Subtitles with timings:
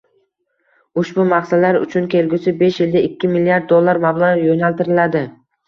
[1.01, 5.27] Ushbu maqsadlar uchun kelgusi besh yilda ikki milliard dollar mablag‘ yo‘naltiriladi.